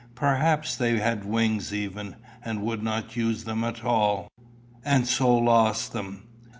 Perhaps 0.15 0.77
they 0.77 0.97
had 0.97 1.25
wings 1.25 1.71
even, 1.71 2.15
and 2.43 2.63
would 2.63 2.81
not 2.81 3.15
use 3.15 3.43
them 3.43 3.63
at 3.63 3.85
all, 3.85 4.31
and 4.83 5.05
so 5.07 5.31
lost 5.37 5.93
them. 5.93 6.23